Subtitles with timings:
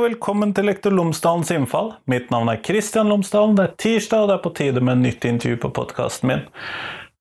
[0.00, 1.90] og velkommen til Lektor Lomsdalens innfall.
[2.08, 3.52] Mitt navn er Kristian Lomsdalen.
[3.58, 6.44] Det er tirsdag, og det er på tide med nytt intervju på podkasten min.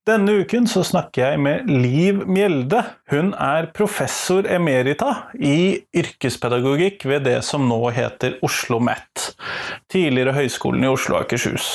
[0.08, 2.80] Denne uken så snakker jeg med Liv Mjelde.
[3.12, 9.26] Hun er professor emerita i yrkespedagogikk ved det som nå heter Oslo OsloMet,
[9.92, 11.68] tidligere Høgskolen i Oslo og Akershus.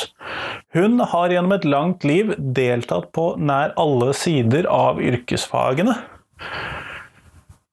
[0.73, 5.99] Hun har gjennom et langt liv deltatt på nær alle sider av yrkesfagene.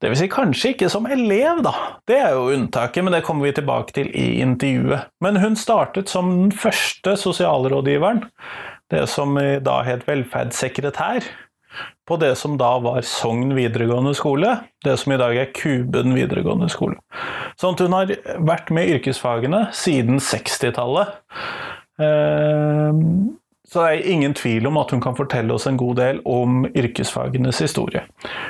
[0.01, 1.75] Det vil si kanskje ikke som elev, da.
[2.09, 5.11] Det er jo unntaket, men det kommer vi tilbake til i intervjuet.
[5.21, 8.23] Men hun startet som den første sosialrådgiveren,
[8.91, 11.29] det som da het velferdssekretær,
[12.09, 16.67] på det som da var Sogn videregående skole, det som i dag er Kuben videregående
[16.73, 16.97] skole.
[17.61, 21.13] Sånn at hun har vært med i yrkesfagene siden 60-tallet.
[23.71, 26.65] Så det er ingen tvil om at hun kan fortelle oss en god del om
[26.67, 28.01] yrkesfagenes historie.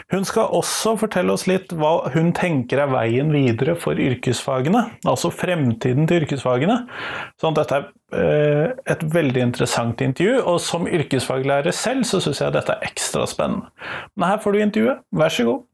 [0.09, 5.29] Hun skal også fortelle oss litt hva hun tenker er veien videre for yrkesfagene, altså
[5.29, 6.79] fremtiden til yrkesfagene.
[7.37, 12.57] Så dette er eh, et veldig interessant intervju, og som yrkesfaglærer selv så syns jeg
[12.57, 13.69] dette er ekstra spennende.
[14.17, 15.67] Men her får du intervjuet, vær så god.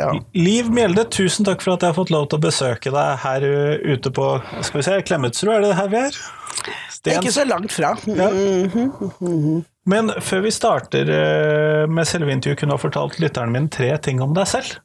[0.00, 0.10] Ja.
[0.36, 3.44] Liv Mjelde, tusen takk for at jeg har fått lov til å besøke deg her
[3.84, 4.30] ute på
[4.64, 6.20] skal vi se, Klemetsrud, er det her vi er?
[6.90, 7.20] Stens.
[7.20, 7.94] Ikke så langt fra.
[8.08, 8.28] Ja.
[9.88, 13.90] Men før vi starter eh, med selve intervjuet, kunne du ha fortalt lytteren min tre
[14.04, 14.76] ting om deg selv?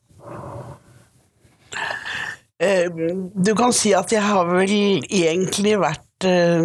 [2.64, 4.72] Eh, du kan si at jeg har vel
[5.04, 6.64] egentlig vært eh,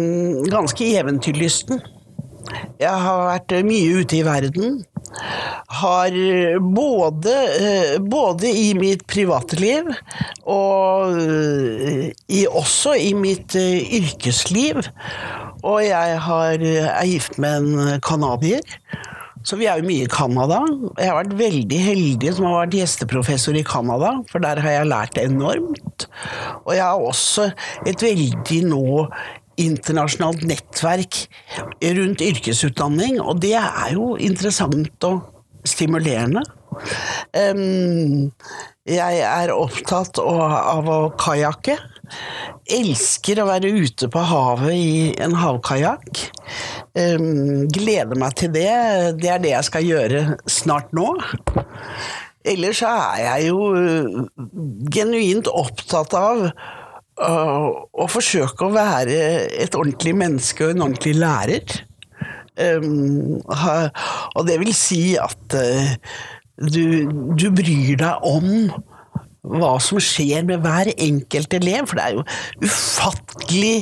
[0.51, 1.83] ganske eventyrlysten.
[2.81, 4.81] Jeg har vært mye ute i verden
[5.81, 6.11] har
[6.59, 9.91] både, eh, både i mitt private liv
[10.43, 14.81] og eh, i, også i mitt eh, yrkesliv.
[15.61, 18.65] Og jeg har, er gift med en canadier.
[19.45, 20.59] Så vi er jo mye i Canada.
[20.99, 24.89] Jeg har vært veldig heldig som har vært gjesteprofessor i Canada, for der har jeg
[24.89, 26.05] lært enormt.
[26.65, 27.47] Og jeg har også
[27.89, 29.07] et veldig nå
[29.59, 31.25] internasjonalt nettverk
[31.97, 35.21] rundt yrkesutdanning, og det er jo interessant og
[35.67, 36.41] stimulerende.
[38.91, 41.75] Jeg er opptatt av å kajakke.
[42.71, 46.23] Elsker å være ute på havet i en havkajakk.
[46.95, 48.73] Gleder meg til det.
[49.21, 51.07] Det er det jeg skal gjøre snart nå.
[52.41, 53.59] Ellers så er jeg jo
[54.89, 56.47] genuint opptatt av
[57.21, 59.17] å forsøke å være
[59.61, 61.81] et ordentlig menneske og en ordentlig lærer.
[62.61, 63.39] Um,
[64.35, 65.93] og det vil si at uh,
[66.61, 67.07] du,
[67.39, 68.49] du, bryr deg om
[69.41, 72.25] hva som skjer med hver enkelt elev, for det er jo
[72.67, 73.77] ufattelig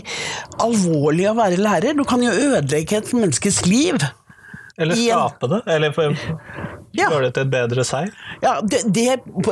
[0.63, 1.97] alvorlig å være lærer.
[1.97, 3.99] Du kan jo ødelegge et menneskes liv.
[4.79, 5.62] Eller skape det?
[5.67, 5.94] Eller
[6.95, 7.06] ja.
[7.06, 8.13] Gjøre det til et bedre seg?
[8.41, 9.03] Ja, det, det,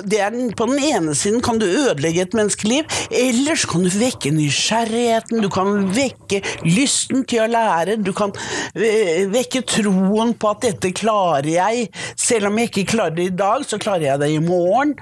[0.09, 4.31] det er På den ene siden kan du ødelegge et menneskeliv, ellers kan du vekke
[4.33, 8.33] nysgjerrigheten, du kan vekke lysten til å lære, du kan
[8.73, 11.87] eh, vekke troen på at dette klarer jeg.
[12.17, 14.95] Selv om jeg ikke klarer det i dag, så klarer jeg det i morgen.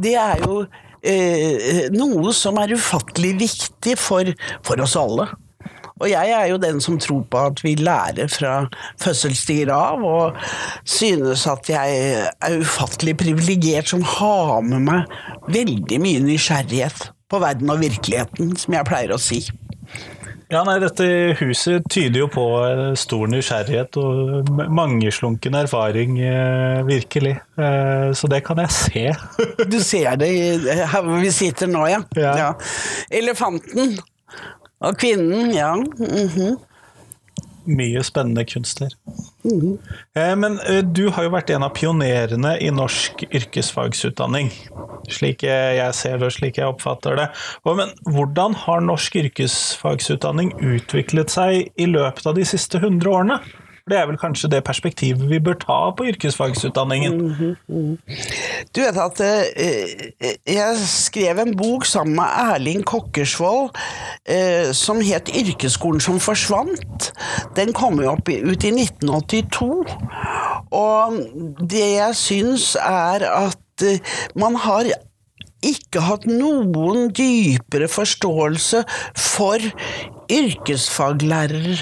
[0.00, 0.62] Det er jo
[1.04, 4.32] eh, noe som er ufattelig viktig for,
[4.64, 5.28] for oss alle.
[6.02, 8.54] Og jeg er jo den som tror på at vi lærer fra
[9.02, 10.38] fødselsdyr av, og
[10.82, 11.98] synes at jeg
[12.34, 15.18] er ufattelig privilegert som har med meg
[15.54, 19.44] veldig mye nysgjerrighet på verden og virkeligheten, som jeg pleier å si.
[20.52, 21.06] Ja, nei, Dette
[21.38, 22.42] huset tyder jo på
[23.00, 27.32] stor nysgjerrighet og mangeslunken erfaring, eh, virkelig.
[27.58, 29.06] Eh, så det kan jeg se.
[29.70, 30.30] du ser det
[30.68, 32.02] her hvor vi sitter nå, ja.
[32.18, 32.34] ja.
[32.42, 32.50] ja.
[33.14, 33.96] Elefanten
[34.80, 35.74] og kvinnen, ja.
[35.76, 36.56] Mm -hmm.
[37.64, 38.90] Mye spennende kunst her.
[39.44, 40.34] Mm -hmm.
[40.36, 44.52] Men eh, du har jo vært en av pionerene i norsk yrkesfagsutdanning.
[45.08, 47.28] Slik jeg ser det og slik jeg oppfatter det.
[47.64, 53.40] Men hvordan har norsk yrkesfagsutdanning utviklet seg i løpet av de siste 100 årene?
[53.84, 57.18] Det er vel kanskje det perspektivet vi bør ta på yrkesfagsutdanningen?
[57.20, 57.96] Mm -hmm.
[58.76, 63.70] Du vet at eh, jeg skrev en bok sammen med Erling Kokkersvold
[64.28, 67.12] eh, som het 'Yrkesskolen som forsvant'.
[67.56, 69.84] Den kom jo opp ut i 1982.
[70.70, 71.12] Og
[71.70, 73.98] det jeg syns er at eh,
[74.34, 74.84] man har
[75.62, 78.84] ikke hatt noen dypere forståelse
[79.16, 79.58] for
[80.32, 81.76] yrkesfaglærere,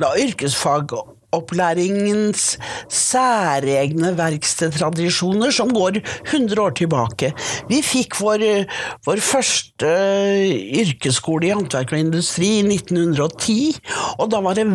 [0.00, 2.58] yrkesfag yrkesopplæringens
[2.88, 5.98] særegne verkstedtradisjoner som går
[6.30, 7.32] 100 år tilbake.
[7.68, 8.66] Vi fikk vår,
[9.06, 9.90] vår første
[10.80, 13.76] yrkesskole i håndverk og industri i 1910,
[14.18, 14.68] og da var det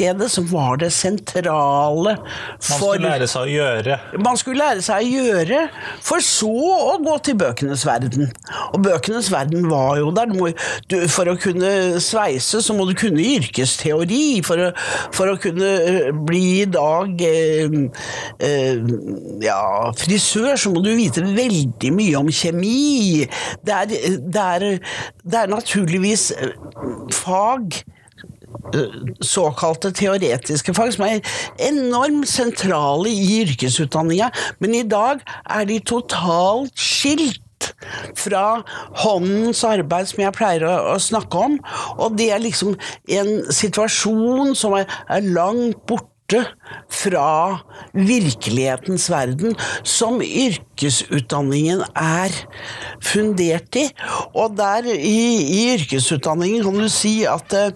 [0.00, 3.98] verkstedet som var det sentrale Man skulle lære seg å gjøre.
[4.18, 5.60] Man skulle lære seg å gjøre,
[6.02, 8.30] for så å gå til bøkenes verden.
[8.72, 10.30] Og bøkenes verden var jo der.
[10.88, 14.40] Du, for å kunne sveise, så må du kunne yrkesteori.
[14.46, 14.70] For å,
[15.14, 17.78] for å kunne eh, bli i dag eh,
[18.38, 18.90] eh,
[19.44, 19.60] ja,
[19.98, 23.26] frisør, så må du vite veldig mye om kjemi.
[23.66, 24.68] Det er, det er,
[25.24, 26.54] det er naturligvis eh,
[27.14, 27.82] fag
[29.24, 31.20] såkalte teoretiske fag, som er
[31.68, 34.30] enormt sentrale i yrkesutdanninga,
[34.60, 37.40] men i dag er de totalt skilt
[38.18, 38.62] fra
[39.02, 41.58] håndens arbeid, som jeg pleier å, å, snakke om.
[42.00, 42.76] Og det er liksom
[43.16, 46.08] en situasjon som er, er langt borte
[46.90, 47.60] fra
[47.96, 49.56] virkelighetens verden,
[49.86, 52.34] som yrkesutdanningen er
[53.04, 53.86] fundert i.
[54.34, 57.72] Og der i, i yrkesutdanningen kan du si at eh,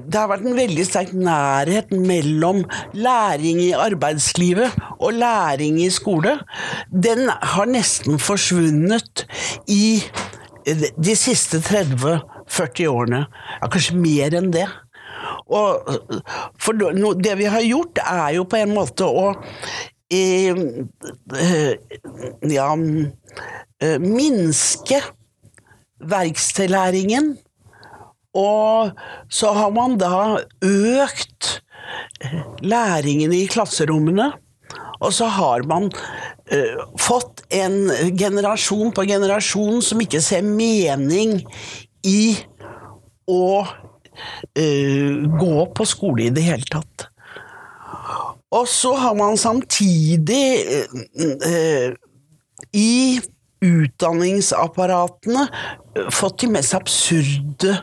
[0.00, 2.64] det har vært en veldig sterk nærhet mellom
[2.96, 6.38] læring i arbeidslivet og læring i skole.
[6.90, 9.26] Den har nesten forsvunnet
[9.70, 10.00] i
[10.66, 13.24] de siste 30-40 årene.
[13.60, 14.66] Ja, kanskje mer enn det.
[15.50, 15.88] Og,
[16.60, 19.32] for det vi har gjort, er jo på en måte å
[20.10, 20.50] i,
[22.50, 22.68] ja,
[24.02, 25.00] minske
[26.10, 27.34] verkstedlæringen.
[28.36, 28.90] Og
[29.32, 31.60] så har man da økt
[32.62, 34.30] læringen i klasserommene.
[35.00, 37.88] Og så har man uh, fått en
[38.18, 41.40] generasjon på generasjon som ikke ser mening
[42.06, 42.36] i
[43.30, 43.64] å
[45.40, 47.06] gå på skole i det hele tatt.
[48.50, 50.46] Og så har man samtidig
[51.20, 51.92] uh,
[52.74, 53.20] i
[53.60, 55.46] utdanningsapparatene
[56.14, 57.76] fått de mest absurde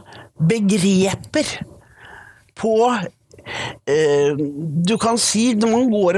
[0.49, 1.45] begreper
[2.57, 2.73] på
[3.87, 6.17] du kan si går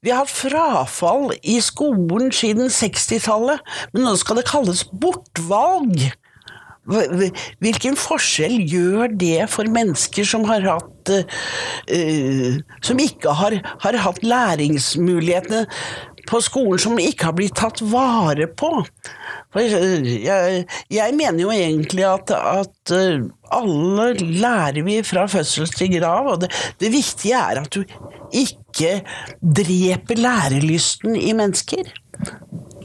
[0.00, 3.58] Vi har hatt frafall i skolen siden 60-tallet,
[3.92, 6.12] men nå skal det kalles bortvalg.
[6.82, 14.24] Hvilken forskjell gjør det for mennesker som har hatt uh, Som ikke har, har hatt
[14.26, 15.66] læringsmulighetene
[16.26, 18.70] på skolen som ikke har blitt tatt vare på?
[19.58, 22.92] Jeg, jeg mener jo egentlig at, at,
[23.52, 27.82] alle lærer vi fra fødsel til grav, og det, det viktige er at du
[28.32, 29.02] ikke
[29.42, 31.90] dreper lærelysten i mennesker.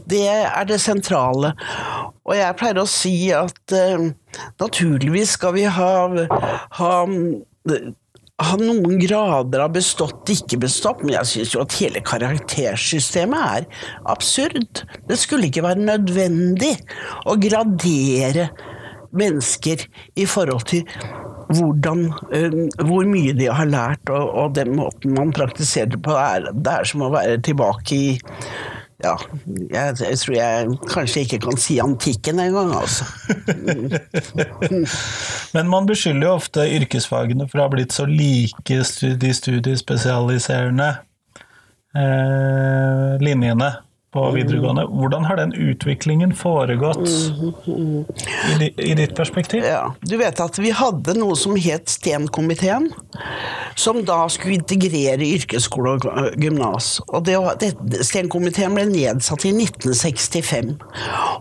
[0.08, 1.54] Det er det sentrale.
[2.28, 4.10] Og jeg pleier å si at uh,
[4.62, 5.92] naturligvis skal vi ha,
[6.80, 6.92] ha,
[8.48, 13.86] ha noen grader av bestått, ikke bestått, men jeg syns jo at hele karaktersystemet er
[14.12, 14.84] absurd.
[15.10, 16.76] Det skulle ikke være nødvendig
[17.28, 18.50] å gradere
[19.18, 19.88] mennesker
[20.20, 20.84] i forhold til
[21.56, 22.58] hvordan, uh,
[22.88, 26.16] hvor mye de har lært, og, og, den måten man praktiserer det på.
[26.16, 28.10] Er, det er som å være tilbake i
[29.04, 29.14] ja,
[29.46, 33.06] jeg, jeg, tror jeg kanskje ikke kan si antikken engang, altså.
[35.56, 38.80] Men man beskylder jo ofte yrkesfagene for å ha blitt så like
[39.22, 40.90] de studiespesialiserende
[41.94, 43.70] eh, linjene
[44.18, 44.86] på videregående.
[44.90, 47.06] Hvordan har den utviklingen foregått
[48.58, 49.66] i, i ditt perspektiv?
[49.66, 52.90] Ja, du vet at vi hadde noe som het Stenkomiteen,
[53.78, 56.98] som da skulle integrere yrkesskole og gymnas.
[57.14, 57.30] Og
[58.08, 60.76] Sten-komiteen ble nedsatt i 1965.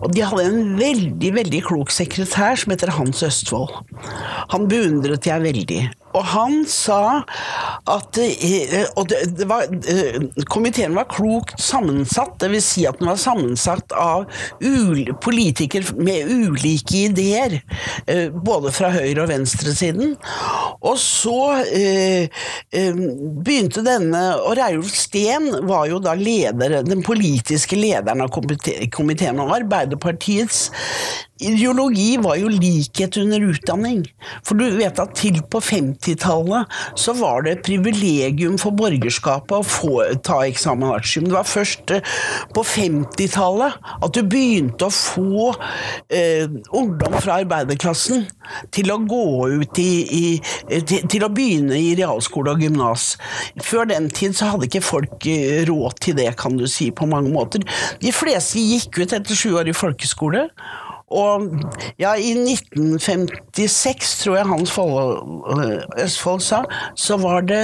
[0.02, 3.72] Og de hadde en veldig, veldig klok sekretær som heter Hans Østfold.
[4.52, 5.80] Han beundret jeg veldig.
[6.16, 7.22] Og han sa
[7.86, 10.18] at eh, Og det, var, eh,
[10.50, 12.66] komiteen var klokt sammensatt, dvs.
[12.76, 14.26] Si at den var sammensatt av
[15.22, 17.58] politikere med ulike ideer.
[18.06, 20.16] Eh, både fra høyre- og venstresiden.
[20.86, 21.40] Og så
[22.72, 29.40] begynte denne Og Reiulf Steen var jo da leder, den politiske lederen av komiteen.
[29.42, 30.70] Og Arbeiderpartiets
[31.36, 34.06] Ideologi var jo likhet under utdanning.
[34.46, 39.66] For du vet at til på 50-tallet så var det et privilegium for borgerskapet å
[39.66, 41.26] få ta eksamen artium.
[41.28, 42.14] Det var først eh,
[42.56, 45.50] på 50-tallet at du begynte å få
[46.08, 48.24] eh, ungdom fra arbeiderklassen
[48.72, 49.28] til å gå
[49.60, 50.24] ut i, i
[50.88, 53.12] til, til, å begynne i realskole og gymnas.
[53.60, 57.08] Før den tid så hadde ikke folk eh, råd til det, kan du si, på
[57.12, 57.64] mange måter.
[58.00, 60.48] De fleste gikk ut etter sju år i folkeskole.
[61.06, 61.46] Og
[62.02, 65.22] ja, i 1956, tror jeg Hans Folle,
[66.02, 66.64] Østfold sa,
[66.98, 67.60] så var det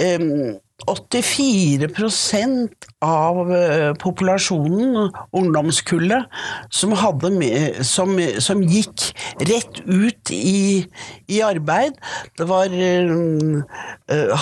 [0.00, 0.56] um,
[0.88, 6.24] 84% av uh, populasjonen, ungdomskullet,
[6.72, 6.94] som,
[7.36, 9.12] med, som, som, gikk
[9.44, 10.88] rett ut i,
[11.28, 11.92] i arbeid.
[12.38, 13.60] Det var uh,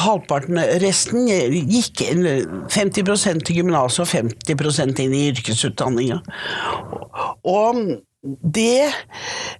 [0.05, 6.19] halvparten Resten gikk 50% til gymnaset og 50 inn i yrkesutdanninga.
[7.43, 7.75] Og
[8.23, 8.95] det,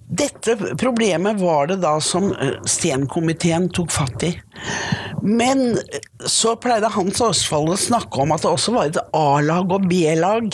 [0.07, 2.29] dette problemet var det da som
[2.69, 4.31] Stenkomiteen tok fatt i.
[5.23, 5.77] Men
[6.25, 10.51] så pleide Hans Åsvold å snakke om at det også var et A-lag og B-lag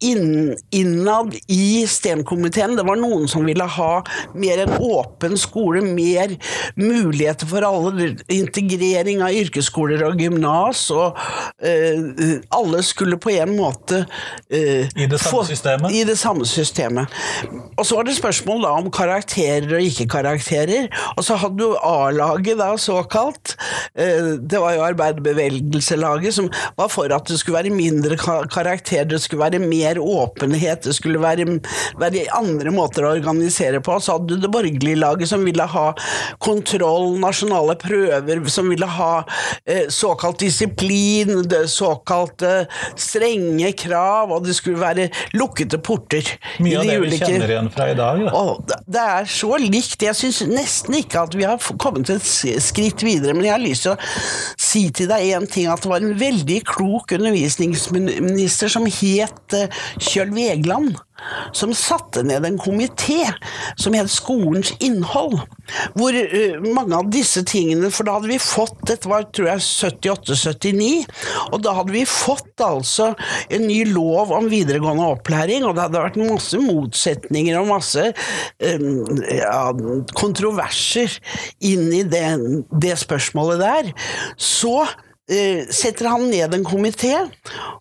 [0.00, 2.76] innad i STEM-komiteen.
[2.76, 3.90] Det var noen som ville ha
[4.38, 6.36] mer en åpen skole, mer
[6.78, 14.04] muligheter for alle, integrering av yrkesskoler og gymnas, og uh, alle skulle på en måte
[14.04, 15.96] uh, I det samme få, systemet?
[15.98, 17.18] I det samme systemet.
[17.74, 20.88] Og så var det spørsmål da om karakterer og ikke-karakterer.
[21.16, 23.56] Og så hadde du A-laget, da, såkalt.
[23.98, 29.22] Uh, det var jo arbeiderbevegelselaget, som var for at det skulle være mindre karakterer, det
[29.24, 31.46] skulle være mer mer åpenhet, det skulle være,
[31.98, 33.98] være, andre måter å organisere på.
[34.02, 35.86] Så hadde du det borgerlige laget som ville ha
[36.44, 39.12] kontroll, nasjonale prøver, som ville ha
[39.64, 42.66] eh, såkalt disiplin, såkalte
[42.98, 46.34] strenge krav, og det skulle være lukkede porter.
[46.64, 47.24] Mye av det ulike...
[47.24, 48.24] vi kjenner igjen fra i dag.
[48.28, 48.44] Ja.
[48.86, 50.02] det er så likt.
[50.04, 52.26] Jeg syns nesten ikke at vi har kommet et
[52.62, 53.98] skritt videre, men jeg har lyst til å
[54.58, 60.08] si til deg én ting, at det var en veldig klok undervisningsminister som het eh,
[60.08, 60.98] Kjøll Vegland,
[61.56, 63.24] som satte ned en komité
[63.80, 65.40] som het Skolens innhold.
[65.98, 69.64] Hvor uh, mange av disse tingene For da hadde vi fått Dette var tror jeg
[69.90, 71.02] 78-79.
[71.50, 73.10] Og da hadde vi fått altså
[73.52, 79.20] en ny lov om videregående opplæring, og det hadde vært masse motsetninger og masse um,
[79.26, 79.60] ja,
[80.16, 81.18] kontroverser
[81.68, 82.24] inn i det,
[82.72, 83.92] det spørsmålet der.
[84.38, 87.12] Så Eh, setter han ned en komité,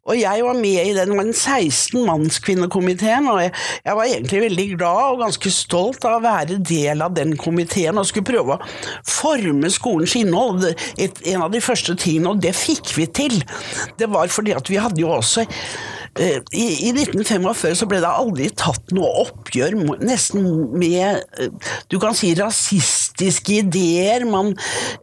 [0.04, 1.14] og jeg var med i den.
[1.14, 3.54] Det var en 16-mannskvinnekomiteen, og jeg,
[3.86, 8.00] jeg, var egentlig veldig glad og ganske stolt av å være del av den komiteen
[8.00, 8.62] og skulle prøve å
[9.08, 10.68] forme skolens innhold.
[11.00, 13.40] Et, en av de første tingene, og det fikk vi til.
[14.00, 18.10] Det var fordi at vi hadde jo også Eh, I, I, 1945 så ble det
[18.10, 20.46] aldri tatt noe oppgjør nesten
[20.78, 24.26] med eh, du kan si rasistiske ideer.
[24.28, 24.54] Man,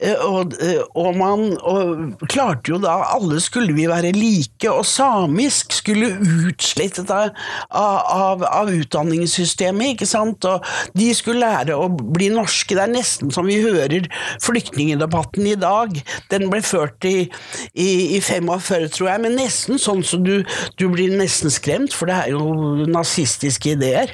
[0.03, 0.57] eh, og,
[0.95, 6.13] og, man og klarte jo da Alle skulle vi være like, og samisk skulle
[6.49, 7.35] utslettet av,
[7.71, 10.47] av, av utdanningssystemet, ikke sant.
[10.49, 10.65] Og
[10.99, 12.75] de skulle lære å bli norske.
[12.75, 14.09] Det er nesten som vi hører
[14.43, 15.95] flyktningdebatten i dag.
[16.33, 17.29] Den ble ført i,
[17.73, 20.37] i, i 45, tror jeg, men nesten sånn som du,
[20.81, 24.13] du blir blir nesten skremt, for det er jo nazistiske ideer.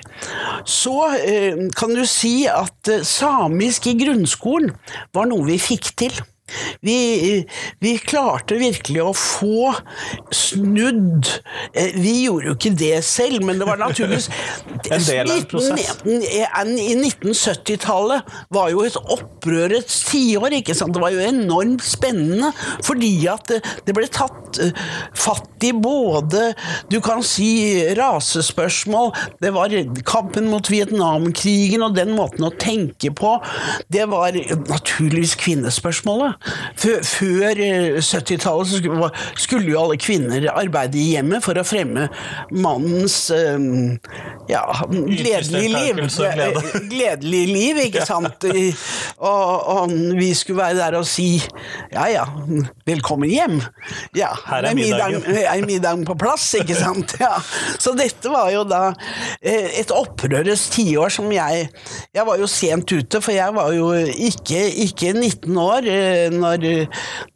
[0.65, 4.75] Så eh, kan du si at eh, samisk i grunnskolen
[5.15, 6.21] var noe vi fikk til.
[6.85, 7.45] Vi,
[7.83, 9.73] vi, klarte virkelig å få
[10.35, 11.29] snudd
[11.75, 14.31] eh, Vi gjorde jo ikke det selv, men det var naturligvis
[14.91, 15.99] En del av en prosess.
[16.07, 20.57] I 1970-tallet var jo et opprørets tiår.
[20.61, 20.95] ikke sant?
[20.97, 22.53] Det var jo enormt spennende,
[22.87, 23.53] fordi at
[23.87, 24.75] det ble tatt eh,
[25.15, 26.55] fatt i både
[26.91, 27.51] Du kan si
[27.99, 29.75] rasespørsmål, det var
[30.09, 33.37] kampen mot Vietnamkrigen og den måten å tenke på.
[33.93, 34.37] Det var
[34.71, 36.40] naturligvis kvinnespørsmålet.
[36.81, 37.59] Før
[38.01, 42.07] 70-tallet eh, skulle jo alle kvinner arbeide i hjemmet for å fremme
[42.51, 43.99] mannens ehm,
[44.49, 46.01] ja, gledelige liv.
[46.89, 48.47] Gledelig liv, ikke sant?
[48.49, 51.29] Og, og, vi skulle være der og si
[51.93, 52.25] ja ja,
[52.89, 53.59] velkommen hjem.
[54.17, 55.27] Ja, Her er middagen.
[55.41, 57.19] Er middagen på plass, ikke sant?
[57.21, 57.35] Ja.
[57.81, 58.95] Så dette var jo da
[59.43, 61.67] eh, et opprørets tiår som jeg
[62.15, 66.67] Jeg var jo sent ute, for jeg var jo ikke, ikke 19 år eh, når,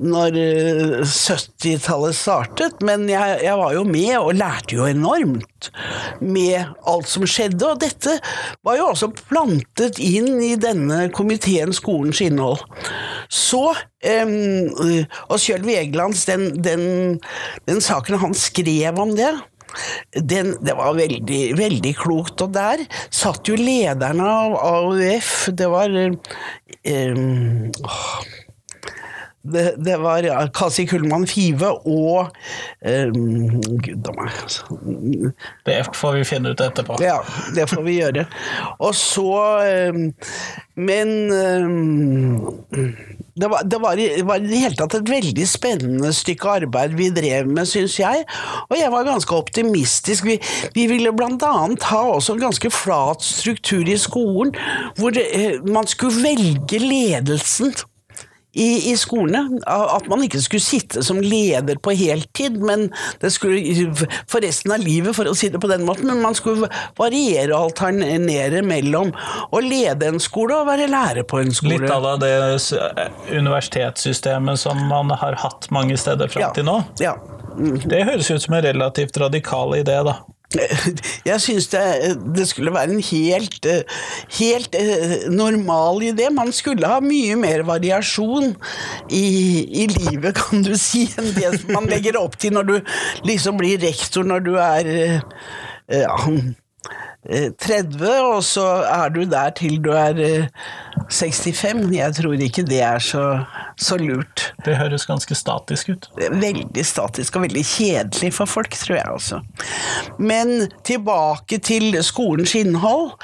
[0.02, 0.38] når
[1.04, 5.70] 70-tallet eh, startet, men jeg, jeg, var jo med og lærte jo enormt
[6.20, 7.64] med alt som skjedde.
[7.68, 8.18] Og dette
[8.66, 12.62] var jo også plantet inn i denne komiteen Skolens innhold.
[13.32, 14.34] Så um,
[15.32, 16.84] Og Kjølv Egelands, den, den,
[17.68, 19.32] den saken han skrev om det
[20.12, 22.42] den, det var veldig, veldig klokt.
[22.44, 27.70] Og der satt jo lederne av AUF Det var um,
[29.44, 30.24] det, det, var
[30.54, 32.30] Kasi Kullmann Five og
[32.80, 34.78] um, Gud a meg altså.
[35.66, 36.96] Det får vi finne ut etterpå.
[37.04, 37.18] Ja,
[37.56, 38.24] det får vi gjøre.
[38.78, 39.34] Og så
[39.92, 40.06] um,
[40.74, 42.96] Men um,
[43.34, 46.96] det var, det var, i, var i det hele tatt et veldig spennende stykke arbeid
[46.98, 48.24] vi drev med, syns jeg.
[48.70, 50.26] Og jeg var ganske optimistisk.
[50.28, 50.38] Vi,
[50.74, 54.54] vi ville annet ha også en ganske flat struktur i skolen,
[54.96, 55.26] hvor det,
[55.66, 57.74] man skulle velge ledelsen
[58.54, 59.60] i, i skolene.
[59.66, 62.88] At man ikke skulle sitte som leder på heltid, men
[63.22, 63.90] det skulle
[64.30, 66.08] for resten av livet, for å si det på den måten.
[66.10, 69.12] Men man skulle variere og alternere mellom
[69.50, 71.82] å lede en skole og være lærer på en skole.
[71.84, 72.34] Litt av det
[73.34, 76.80] universitetssystemet som man har hatt mange steder fram Ja, til nå.
[77.02, 77.16] Ja.
[77.54, 77.78] Mm.
[77.84, 80.18] Det høres ut som en relativt radikal idé, da.
[81.28, 81.82] Jeg syns det,
[82.36, 83.82] det skulle være en helt, eh,
[84.38, 86.30] helt eh, normal idé.
[86.34, 88.54] Man skulle ha mye mer variasjon
[89.10, 89.26] i,
[89.84, 92.76] i livet, kan du si, enn det man legger opp til når du
[93.28, 95.16] liksom blir rektor når du er eh,
[96.04, 96.18] ja,
[97.28, 100.48] eh, 30, og så er du der til du er eh,
[101.10, 101.88] 65.
[101.94, 103.24] Jeg tror ikke det er så,
[103.80, 104.52] så lurt.
[104.64, 106.08] Det høres ganske statisk ut.
[106.16, 109.40] Veldig statisk og veldig kjedelig for folk, tror jeg også.
[110.18, 113.14] Men tilbake til skolens innhold.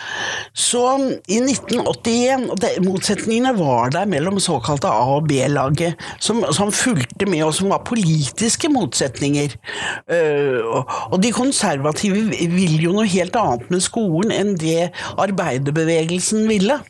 [0.55, 0.85] Så
[1.31, 7.27] i 1981 og det, Motsetningene var der mellom såkalte A- og B-laget, som, som fulgte
[7.29, 9.57] med, og som var politiske motsetninger.
[10.11, 12.23] Uh, og, de konservative
[12.55, 16.81] vil jo noe helt annet med skolen enn det arbeiderbevegelsen ville.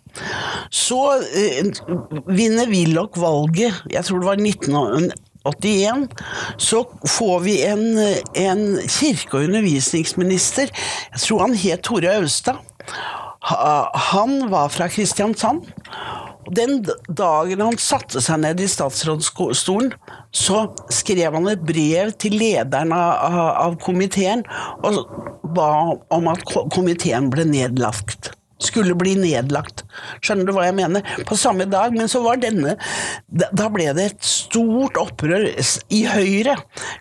[0.75, 4.44] Så uh, vinner Willoch valget, jeg tror det var
[5.44, 6.09] 1981,
[6.61, 7.85] så får vi en,
[8.35, 10.70] en kirke- og undervisningsminister,
[11.12, 12.61] jeg tror han het Tore Austad.
[14.12, 15.64] Han var fra Kristiansand.
[16.50, 19.92] Den dagen han satte seg ned i statsrådsstolen,
[20.35, 24.42] så skrev han et brev til lederen av, av- komiteen
[24.85, 25.00] og
[25.54, 25.70] ba
[26.11, 29.85] om at ko- komiteen ble nedlagt skulle bli nedlagt.
[30.21, 31.05] Skjønner du hva jeg mener?
[31.29, 32.76] På samme dag, men så var denne
[33.31, 35.47] Da ble det et stort opprør
[35.95, 36.57] i Høyre.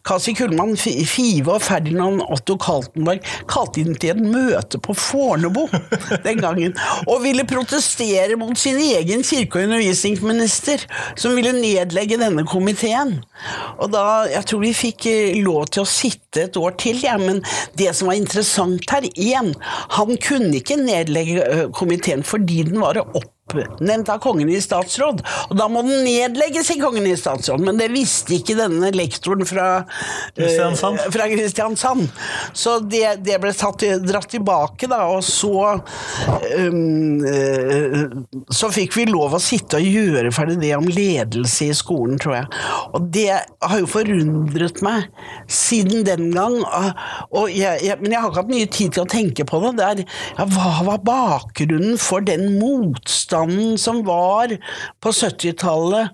[0.08, 5.66] Kasi Kullmann Fi- Five og Ferdinand Otto Kaltenberg kalte inn til et møte på Fornebu
[6.28, 6.76] den gangen,
[7.08, 10.86] og ville protestere mot sin egen kirke- og undervisningsminister,
[11.20, 13.18] som ville nedlegge denne komiteen.
[13.80, 17.16] Og da, Jeg tror vi fikk eh, lov til å sitte et år til, ja,
[17.20, 17.42] men
[17.80, 19.52] det som var interessant her, én,
[19.98, 22.98] han kunne ikke nedlegge komiteen fordi den var
[23.50, 25.24] oppnevnt av kongen i statsråd.
[25.50, 29.48] Og da må den nedlegges i kongen i statsråd, men det visste ikke denne lektoren
[29.48, 29.68] fra
[30.36, 31.00] Kristiansand.
[31.00, 31.14] Kristiansand.
[31.14, 32.08] fra Kristiansand.
[32.54, 35.80] Så det, det ble tatt, dratt tilbake, da, og så
[36.60, 41.78] um, uh, Så fikk vi lov å sitte og gjøre ferdig det om ledelse i
[41.78, 42.50] skolen, tror jeg.
[42.94, 45.10] Og det har jo forundret meg
[45.50, 46.60] siden den gang.
[47.36, 49.74] Og jeg, jeg, men jeg har ikke hatt mye tid til å tenke på det.
[49.80, 50.04] det er,
[50.38, 53.39] ja, hva var bakgrunnen for den motstanden
[53.80, 54.54] som var
[55.04, 56.10] på 70-tallet,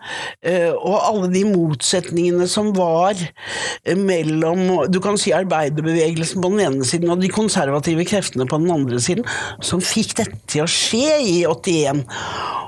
[0.45, 6.65] øh, og alle de motsetningene som var eh, mellom du kan si arbeiderbevegelsen på den
[6.67, 9.25] ene siden og de konservative kreftene på den andre siden,
[9.63, 12.05] som fikk dette til å skje i 81.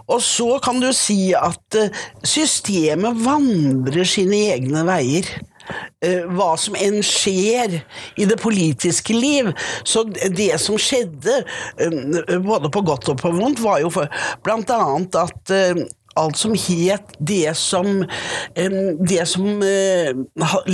[0.08, 1.94] Og så kan du si at eh,
[2.24, 5.28] systemet vandrer sine egne veier.
[6.06, 7.80] Eh, Hva som enn skjer
[8.18, 9.50] i det politiske liv.
[9.88, 11.40] Så det som skjedde,
[11.82, 14.12] eh, både på godt og på vondt, var jo for,
[14.46, 15.84] blant annet at eh,
[16.18, 18.04] alt som het det som,
[18.56, 20.12] det som eh,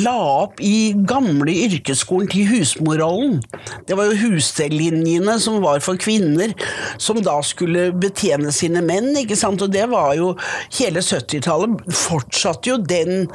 [0.03, 3.39] la opp i gamle yrkesskolen til husmorrollen.
[3.87, 6.55] Det var jo husstellinjene som var for kvinner,
[7.01, 9.63] som da skulle betjene sine menn, ikke sant.
[9.63, 10.33] Og det var jo
[10.79, 13.27] hele 70-tallet fortsatte jo den,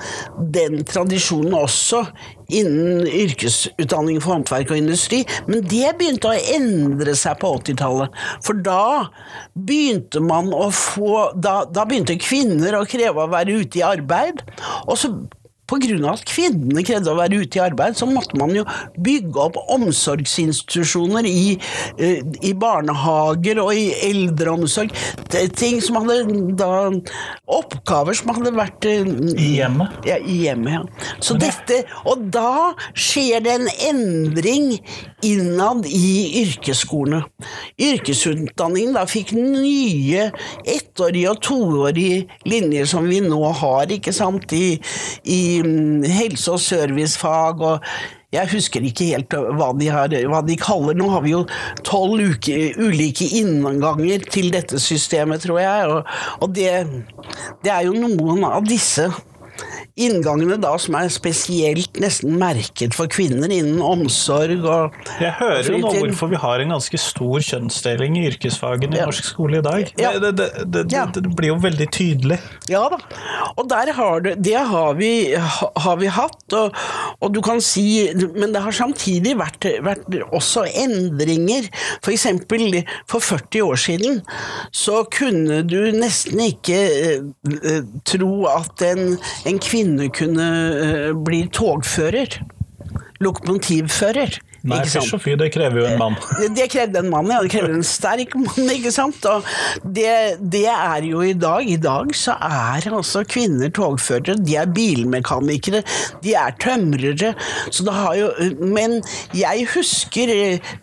[0.54, 2.04] den tradisjonen også
[2.48, 8.14] innen yrkesutdanning for håndverk og industri, men det begynte å endre seg på 80-tallet.
[8.46, 9.08] For da
[9.52, 14.40] begynte man å få da, da begynte kvinner å kreve å være ute i arbeid,
[14.86, 15.12] og så
[15.68, 18.64] av at kvinnene krevde å være ute i arbeid, så måtte man jo
[19.04, 21.58] bygge opp omsorgsinstitusjoner i,
[21.98, 24.90] eh, i barnehager og i eldreomsorg.
[25.28, 26.88] Ting som hadde da
[27.48, 29.04] Oppgaver som hadde vært eh,
[29.36, 29.88] I hjemmet?
[30.06, 31.14] ja, i hjemmet, ja.
[31.20, 34.78] Så dette, og da skjer det en endring
[35.24, 37.24] innad i yrkesskolene.
[37.80, 40.28] Yrkesutdanningen da fikk nye
[40.68, 44.76] ettårige og toårige linjer som vi nå har, ikke sant, i,
[45.24, 47.90] i helse- og servicefag og
[48.28, 51.46] jeg husker ikke helt hva de, har, hva de kaller Nå har vi jo
[51.86, 52.20] tolv
[52.76, 55.86] ulike innganger til dette systemet, tror jeg.
[55.88, 56.10] Og,
[56.44, 56.74] og det,
[57.64, 59.08] det er jo noen av disse
[59.98, 65.80] inngangene da som er spesielt nesten merket for kvinner innen omsorg og Jeg hører jo
[65.82, 69.92] nå hvorfor vi har en ganske stor kjønnsdeling i yrkesfagene i norsk skole i dag.
[70.00, 70.12] Ja.
[70.18, 71.06] Det, det, det, Ja.
[71.14, 72.38] det blir jo veldig tydelig.
[72.70, 72.98] Ja da,
[73.56, 76.74] og der har det har vi, har vi hatt, og,
[77.18, 81.66] og du kan si Men det har samtidig vært, vært også endringer.
[82.04, 84.20] For eksempel for 40 år siden
[84.74, 87.24] så kunne du nesten ikke eh,
[87.58, 89.16] eh, tro at en,
[89.48, 90.48] en kvinne kunne
[90.84, 92.38] eh, bli togfører.
[93.24, 94.38] Lokomotivfører.
[94.66, 96.16] Nei, fysj og fy, det krever jo en mann.
[96.58, 97.38] Det, krevde en mann, ja.
[97.44, 99.22] Det krever en sterk mann, ikke sant.
[99.30, 99.46] Og
[99.84, 101.68] det, det er jo i dag.
[101.68, 105.84] I dag så er altså kvinner togførere, de er bilmekanikere,
[106.24, 107.34] de er tømrere.
[107.70, 108.98] Så det har jo Men
[109.36, 110.32] jeg husker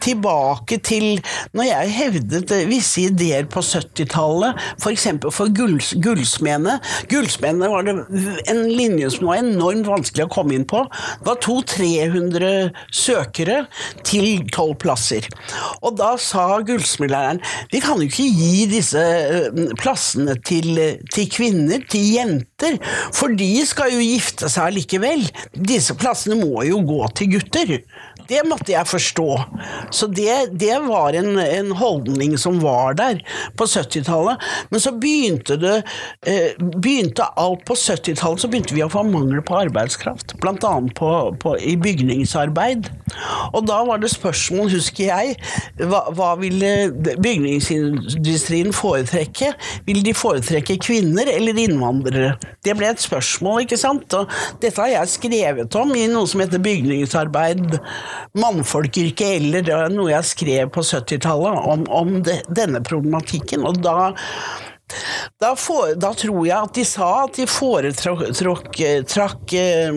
[0.04, 1.20] tilbake til
[1.56, 5.08] når jeg hevdet visse ideer på 70-tallet, f.eks.
[5.26, 6.78] for, for gulls, gullsmedene.
[7.12, 7.98] Gullsmedene var det
[8.52, 10.86] en linje som var enormt vanskelig å komme inn på.
[11.20, 12.54] Det var 200-300
[12.96, 13.65] søkere
[14.08, 15.28] til tolv plasser.
[15.82, 20.80] Og da sa gullsmedlæreren vi kan jo ikke gi disse eh, plassene til,
[21.14, 22.80] til kvinner, til jenter,
[23.16, 25.26] for de skal jo gifte seg likevel.
[25.56, 27.78] Disse plassene må jo gå til gutter.
[28.30, 29.30] Det måtte jeg forstå.
[29.94, 33.22] Så det, det var en, en holdning som var der
[33.58, 34.42] på 70-tallet.
[34.72, 35.76] Men så begynte det
[36.28, 40.36] eh, begynte alt på 70-tallet så begynte vi å få mangel på arbeidskraft.
[40.66, 41.10] Annet på,
[41.42, 42.88] på, i bygningsarbeid.
[43.54, 45.36] Og da var det spørsmål, husker jeg,
[45.82, 46.72] hva, hva ville
[47.22, 49.52] bygningsindustrien foretrekke?
[49.88, 52.36] Vil de foretrekke kvinner eller innvandrere?
[52.66, 54.16] Det ble et spørsmål, ikke sant?
[54.18, 54.32] Og
[54.64, 57.78] dette har jeg skrevet om i noe som heter Bygningsarbeid,
[58.38, 63.66] mannfolkyrke eller det er noe jeg skrev på 70-tallet om, om det, denne problematikken.
[63.68, 64.14] Og da
[65.42, 68.80] da, for, da tror jeg at de sa at de foretrakk
[69.58, 69.90] eh,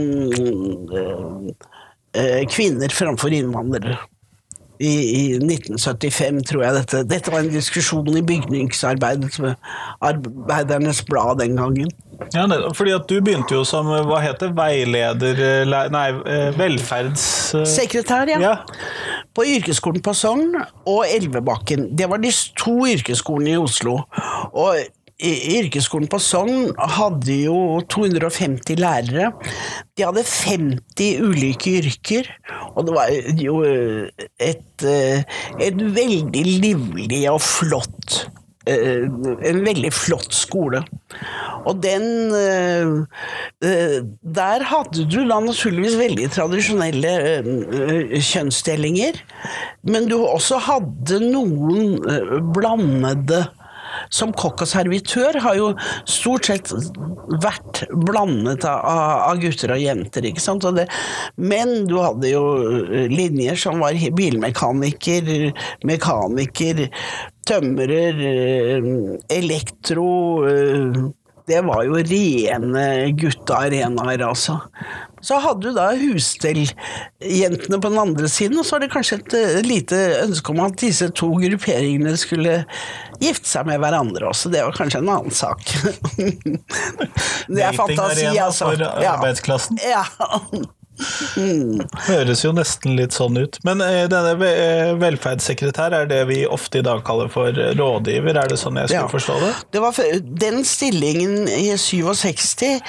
[2.16, 3.98] eh, kvinner framfor innvandrere.
[4.78, 7.04] I, I 1975, tror jeg dette.
[7.10, 9.40] Dette var en diskusjon i Bygningsarbeidernes
[10.04, 11.90] Arbeidernes Blad den gangen.
[12.34, 17.26] Ja, fordi at du begynte jo som hva heter veileder eh, Nei, eh, velferds...
[17.54, 18.40] eh, Sekretær, ja.
[18.42, 18.54] Ja.
[19.34, 21.92] På yrkesskolen på Sogn og Elvebakken.
[21.98, 24.00] Det var de to yrkesskolene i Oslo.
[24.50, 24.82] Og
[25.18, 29.32] yrkesskolen på Sogn hadde jo 250 lærere.
[29.98, 32.30] De hadde 50 ulike yrker,
[32.76, 35.24] og det var jo et, eh,
[35.58, 38.28] et veldig livlig og flott
[38.68, 39.08] eh,
[39.50, 40.84] en veldig flott skole.
[41.66, 42.92] Og den eh,
[43.64, 49.18] eh, Der hadde du da naturligvis veldig tradisjonelle eh, kjønnsdelinger,
[49.88, 53.48] men du også hadde noen eh, blandede
[54.14, 55.70] som kokk og servitør har jo
[56.08, 56.72] stort sett
[57.42, 58.84] vært blandet av,
[59.30, 60.66] av gutter og jenter, ikke sant.
[60.76, 60.86] Det,
[61.40, 62.44] men du hadde jo
[62.88, 65.30] eh, linjer som var bilmekaniker,
[65.88, 66.86] mekaniker,
[67.48, 68.90] tømrer, eh,
[69.38, 70.10] elektro
[70.48, 71.00] eh,
[71.48, 72.82] det var jo rene
[73.16, 74.58] guttearenaer, altså.
[75.24, 79.36] Så hadde du da husstelljentene på den andre siden, og så var det kanskje et
[79.38, 82.60] et lite ønske om at disse to grupperingene skulle
[83.22, 84.52] gifte seg med hverandre også.
[84.52, 85.62] Det var kanskje en annen sak.
[87.54, 88.72] det er fantasi, altså.
[88.72, 89.80] for arbeidsklassen.
[89.82, 90.06] Ja.
[90.18, 90.68] arbeidsklassen.
[90.98, 91.86] Ja.
[92.08, 93.58] Høres jo nesten litt sånn ut.
[93.66, 98.50] Men eh, denne eh, velferdssekretær er det vi ofte i dag kaller for rådgiver, er
[98.50, 99.12] det sånn jeg skulle Ja.
[99.12, 99.52] forstå det?
[99.76, 100.00] Det var,
[100.44, 102.80] den stillingen i 67,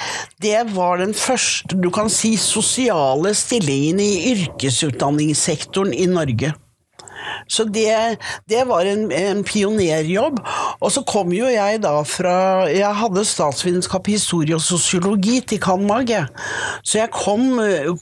[0.42, 6.54] det var den første, du kan si, sosiale stillingen i yrkesutdanningssektoren i Norge.
[7.50, 8.18] Så det,
[8.50, 10.40] det var en, en pionerjobb.
[10.80, 12.36] Og så kom jo jeg da fra
[12.70, 15.88] Jeg hadde statsvitenskap, historie og sosiologi til Kanmage.
[15.90, 16.10] Mag.
[16.82, 17.58] Så jeg kom,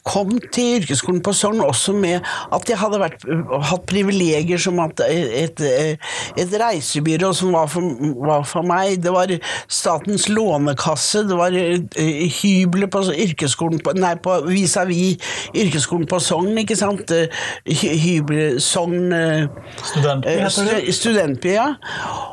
[0.06, 3.24] kom til yrkesskolen på Sogn også med at jeg hadde vært,
[3.70, 7.86] hatt privilegier som at et, et, et reisebyrå som var for,
[8.26, 8.98] var for meg.
[9.04, 9.32] Det var
[9.68, 14.14] Statens lånekasse, det var eh, hybler på yrkesskolen på, Nei,
[14.46, 15.18] vis-à-vis
[15.56, 17.12] yrkesskolen på Sogn, ikke sant?
[17.14, 17.28] Eh,
[17.68, 19.46] hybler Sogn eh,
[19.82, 20.76] Studentby Eh, heter det?
[20.82, 21.68] stu- Studentby, ja.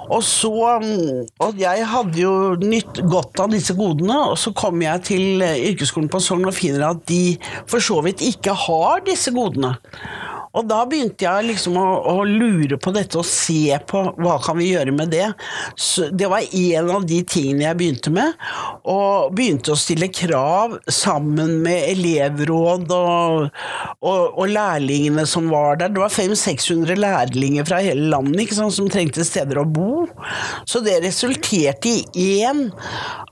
[0.10, 4.86] Og så mm, Og jeg hadde jo nytt godt av disse godene, og så kommer
[4.92, 9.02] jeg til eh, yrkesskolen på Sogn og finner at de for så vidt ikke har
[9.08, 9.76] disse godene.
[10.56, 14.58] Og da begynte jeg liksom å, å lure på dette og se på hva kan
[14.60, 15.28] vi gjøre med det.
[15.76, 18.36] Så det var en av de tingene jeg begynte med,
[18.88, 23.50] og begynte å stille krav sammen med elevråd og,
[24.00, 25.94] og, og lærlingene som var der.
[25.96, 30.06] Det var 500-600 lærlinger fra hele landet ikke sant, som trengte steder å bo.
[30.70, 32.68] Så det resulterte i én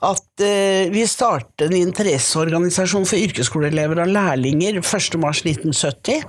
[0.03, 6.23] at eh, vi startet en interesseorganisasjon for yrkesskoleelever og lærlinger 1.3.1970.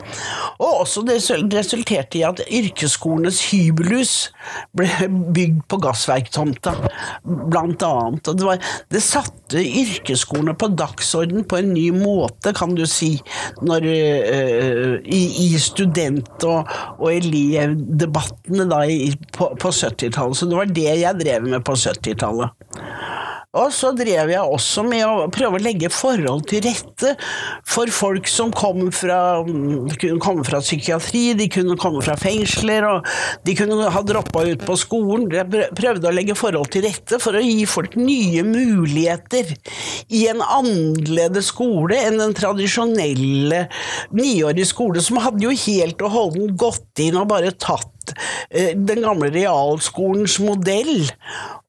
[0.58, 1.18] Og også det
[1.54, 4.14] resulterte i at yrkesskolenes hybelhus
[4.76, 4.88] ble
[5.34, 6.74] bygd på gassverktomta,
[7.24, 8.30] blant annet.
[8.30, 13.16] Og det, var, det satte yrkesskolene på dagsorden på en ny måte, kan du si,
[13.64, 20.38] når, uh, i, i, student- og, og elevdebattene da, i, på, på 70-tallet.
[20.38, 22.64] Så det var det jeg drev med på 70-tallet.
[23.54, 27.14] Og så drev jeg også med å prøve å legge forhold til rette
[27.68, 33.06] for folk som kom fra, kunne komme fra psykiatri, de kunne komme fra fengsler, og
[33.46, 35.28] de kunne ha droppa ut på skolen.
[35.34, 39.54] Jeg prøvde å legge forhold til rette for å gi folk nye muligheter
[40.10, 43.66] i en annerledes skole enn den tradisjonelle
[44.14, 47.93] niårige skole, som hadde jo helt og holdent gått inn og bare tatt
[48.50, 51.04] den gamle realskolens modell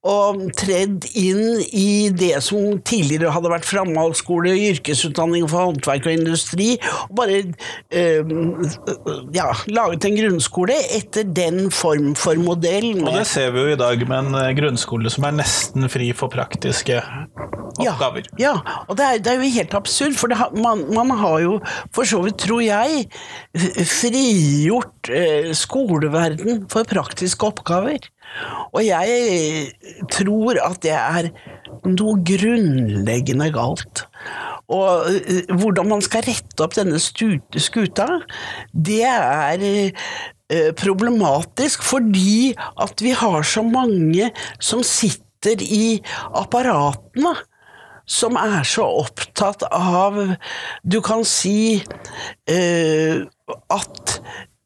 [0.06, 6.68] og tredd inn i det som tidligere hadde vært framhaldsskole, yrkesutdanning for håndverk og industri,
[7.08, 8.34] og bare øh,
[9.34, 12.92] ja, laget en grunnskole etter den form for modell.
[13.02, 16.12] Og det ser vi jo i dag med en eh, grunnskole som er nesten fri
[16.16, 17.02] for praktiske
[17.76, 18.28] oppgaver.
[18.38, 18.76] Ja, ja.
[18.86, 21.58] og det er, det er, jo helt absurd, for har, man, man, har jo
[21.94, 23.06] for så vidt, tror jeg,
[23.90, 28.10] frigjort øh, skoleverden verden for praktiske oppgaver.
[28.74, 29.70] Og jeg
[30.12, 31.30] tror at det er
[31.86, 34.04] noe grunnleggende galt.
[34.72, 38.08] Og eh, hvordan man skal rette opp denne skuta,
[38.72, 46.00] det er eh, problematisk fordi at vi har så mange som sitter i
[46.34, 47.36] apparatene
[48.06, 50.18] som er så opptatt av
[50.86, 53.26] Du kan si uh,
[53.74, 54.16] at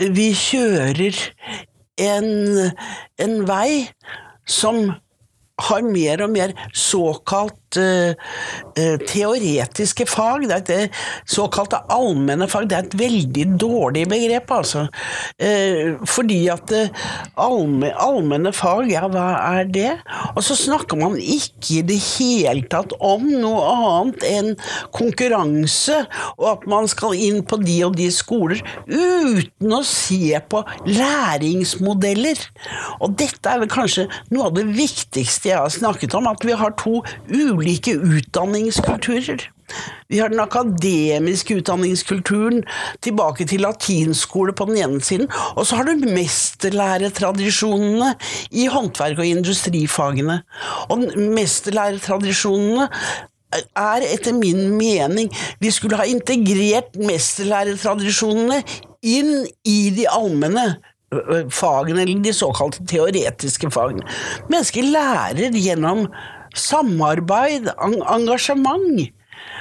[0.01, 1.17] vi kjører
[2.01, 2.29] en,
[3.21, 3.91] en vei
[4.49, 4.87] som
[5.61, 7.60] har mer og mer såkalt
[9.11, 10.49] teoretiske fag.
[10.51, 12.69] Det er et såkalte allmenne fag.
[12.71, 14.87] Det er et veldig dårlig begrep, altså.
[16.11, 16.73] Fordi at
[17.41, 19.29] allme, allmenne fag, ja, hva
[19.59, 19.93] er det?
[20.35, 24.51] Og så snakker man ikke i det hele tatt om noe annet enn
[24.97, 26.07] konkurranse,
[26.39, 32.39] og at man skal inn på de og de skoler, uten å se på læringsmodeller.
[33.01, 36.55] Og dette er vel kanskje noe av det viktigste jeg har snakket om, at vi
[36.57, 39.51] har to ulike utdanningskulturer.
[40.09, 42.65] Vi har den akademiske utdanningskulturen
[43.03, 48.15] tilbake til latinskole på den ene siden, og så har du mesterlæretradisjonene
[48.51, 50.43] i håndverk- og industrifagene.
[50.91, 52.89] Og mesterlæretradisjonene
[53.77, 55.27] er etter min mening
[55.59, 58.63] Vi skulle ha integrert mesterlæretradisjonene
[59.03, 60.77] inn i de allmenne
[61.51, 64.07] fagene, eller de såkalte teoretiske fagene.
[64.51, 66.07] Mennesker lærer gjennom
[66.57, 69.09] samarbeid, engasjement.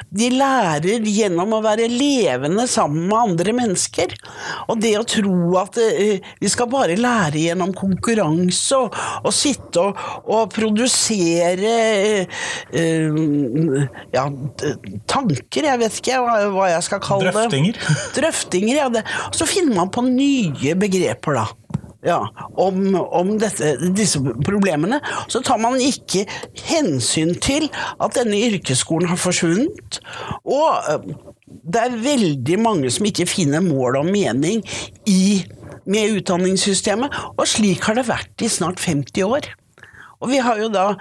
[0.10, 4.14] De lærer gjennom å være levende sammen med andre mennesker.
[4.72, 9.84] Og det å tro at uh, vi skal bare lære gjennom konkurranse og, og sitte
[9.84, 11.76] og, og produsere
[12.74, 13.20] øh,
[14.16, 14.26] ja,
[15.10, 17.80] tanker, jeg vet ikke hva, hva jeg skal kalle Drøftinger.
[17.80, 17.98] det.
[18.18, 18.76] Drøftinger.
[18.82, 18.90] ja.
[18.94, 19.06] Det.
[19.36, 21.48] Så finner man på nye begreper, da
[22.06, 22.20] ja,
[22.56, 26.26] om, om dette, disse problemene, så tar man ikke
[26.70, 27.68] hensyn til
[28.00, 30.00] at denne yrkesskolen har forsvunnet.
[30.48, 31.10] Og eh,
[31.70, 34.64] det er veldig mange som ikke finner mål og mening
[35.10, 35.44] i,
[35.90, 39.52] med utdanningssystemet, og slik har det vært i snart 50 år.
[40.20, 40.94] Og vi har jo da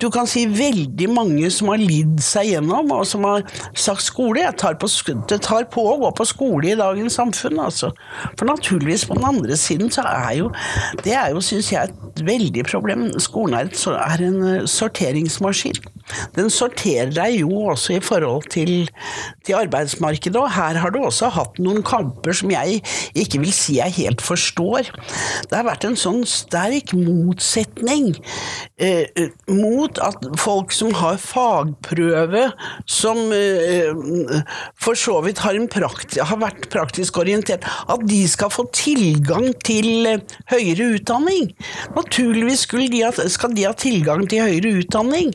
[0.00, 3.44] du kan si veldig mange som har lidd seg gjennom, og som har
[3.76, 4.40] sagt skole.
[4.42, 4.88] Jeg tar på,
[5.30, 7.92] det tar på å gå på skole i dagens samfunn, altså.
[8.38, 10.50] For naturligvis, på den andre siden, så er jo
[11.04, 13.06] Det er jo, syns jeg, et veldig problem.
[13.20, 15.78] Skolen er, et, er en eh, sorteringsmaskin.
[16.36, 18.88] Den sorterer deg jo også i forhold til,
[19.44, 22.80] til, arbeidsmarkedet, og her har du også hatt noen kamper som jeg
[23.18, 24.88] ikke vil si jeg helt forstår.
[25.48, 28.14] Det har vært en sånn sterk motsetning
[28.78, 29.06] eh,
[29.50, 32.50] mot at folk som har fagprøve,
[32.86, 33.92] som eh,
[34.78, 40.20] for så vidt har, har, vært praktisk orientert, at de skal få tilgang til eh,
[40.52, 41.44] høyere utdanning.
[41.96, 45.28] Naturligvis de ha, skal de ha tilgang til høyere utdanning.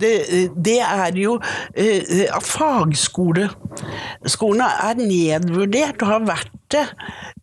[0.00, 0.12] Det,
[0.56, 1.40] det er jo
[1.74, 6.86] eh, at fagskolene er nedvurdert og har vært det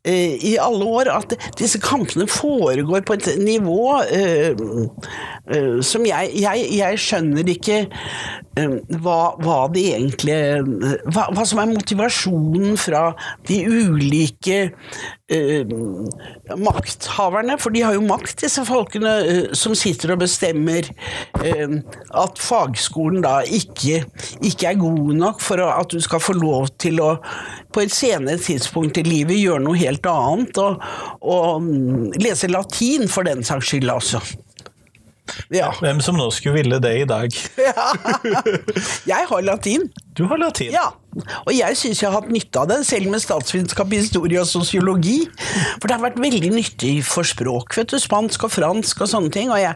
[0.08, 4.56] i alle år at disse kampene foregår på et nivå eh,
[5.52, 10.38] eh, som jeg, jeg, jeg skjønner ikke eh, hva, hva det egentlig
[11.12, 13.10] hva, hva som er motivasjonen fra
[13.50, 14.60] de ulike
[15.32, 15.68] eh,
[16.56, 20.88] makthaverne, for de har jo makt, disse folkene eh, som sitter og bestemmer
[21.44, 21.78] eh,
[22.24, 24.04] at fagskolen da ikke,
[24.40, 27.18] ikke er god nok for å, at du skal få lov til å
[27.74, 30.84] på et senere tidspunkt i livet gjøre noe helt annet, og,
[31.22, 34.22] og mm, lese latin for den saks skyld, altså.
[35.54, 35.72] Ja.
[35.82, 37.34] Hvem som nå skulle ville det i dag.
[37.68, 37.88] ja.
[39.08, 39.88] Jeg har latin.
[40.18, 40.72] Du har latin.
[40.76, 44.50] Ja, og jeg syns jeg har hatt nytte av det, selv med statsvitenskap, historie og
[44.50, 45.18] sosiologi.
[45.80, 47.98] For det har vært veldig nyttig for språk, vet du.
[48.02, 49.52] Spansk og fransk og sånne ting.
[49.54, 49.74] Og jeg,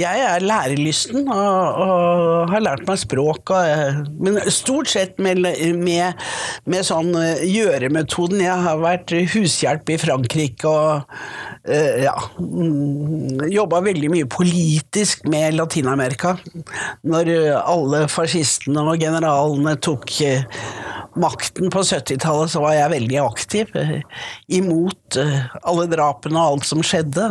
[0.00, 3.54] jeg er lærelysten og, og, har lært meg språk.
[3.54, 5.42] Og, men stort sett med,
[5.78, 6.26] med,
[6.70, 8.42] med sånn eh, gjøremetoden.
[8.44, 11.16] Jeg har vært hushjelp i Frankrike og
[11.68, 16.36] øh, ja mm, Jobba veldig mye politisk med Latin-Amerika.
[17.06, 20.46] Når alle fascistene og generalene tok eh,
[21.18, 24.00] makten på 70-tallet, så var jeg veldig aktiv eh,
[24.60, 27.28] imot eh, alle drapene og alt som skjedde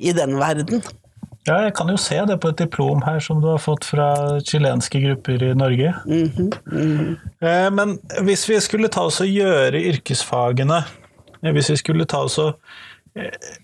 [0.00, 0.82] i den verden.
[1.44, 4.06] Ja, jeg kan jo se det på et diplom her som du har fått fra
[4.48, 5.92] chilenske grupper i Norge.
[6.06, 7.70] Mm -hmm, mm -hmm.
[7.70, 10.84] Men hvis vi skulle ta oss og gjøre yrkesfagene
[11.52, 12.54] Hvis vi skulle ta oss og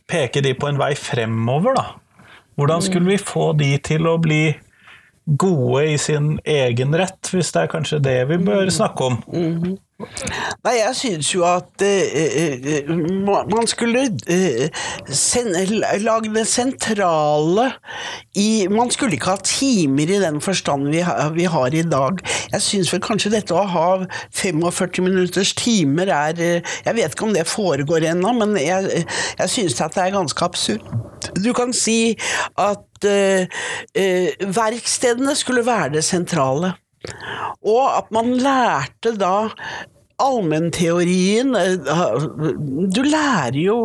[0.09, 1.85] peke de på en vei fremover, da.
[2.55, 4.55] Hvordan skulle vi få de til å bli
[5.27, 8.75] gode i sin egen rett, hvis det er kanskje det vi bør mm.
[8.75, 9.23] snakke om.
[9.29, 9.77] Mm -hmm.
[10.65, 12.91] Nei, jeg syns jo at uh,
[13.51, 14.07] man skulle
[15.13, 15.65] sende,
[16.01, 17.67] lage det sentrale
[18.39, 22.21] i Man skulle ikke ha timer i den forstand vi, ha, vi har i dag.
[22.55, 23.89] Jeg syns vel kanskje dette å ha
[24.37, 29.05] 45 minutters timer er Jeg vet ikke om det foregår ennå, men jeg,
[29.39, 30.85] jeg syns at det er ganske absurd.
[31.41, 32.17] Du kan si
[32.61, 33.65] at uh,
[34.61, 36.75] verkstedene skulle være det sentrale.
[37.65, 39.35] Og at man lærte da
[40.21, 41.79] allmennteorien eh,
[42.95, 43.77] Du lærer jo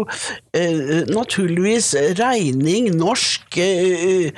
[0.55, 4.31] eh, naturligvis regning, norsk, eh,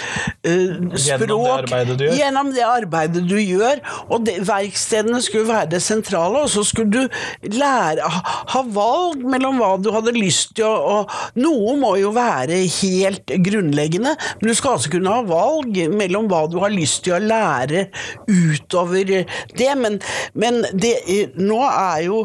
[0.97, 1.71] språk
[2.17, 3.81] Gjennom det arbeidet du gjør.
[4.12, 8.07] Og det, verkstedene skulle være det sentrale, og så skulle du lære
[8.53, 10.99] ha valg mellom hva du hadde lyst til å
[11.38, 16.43] Noe må jo være helt grunnleggende, men du skal altså kunne ha valg mellom hva
[16.51, 17.88] du har lyst til å lære
[18.27, 19.69] utover det.
[19.77, 19.99] Men,
[20.38, 20.93] men det,
[21.38, 22.21] nå er er jo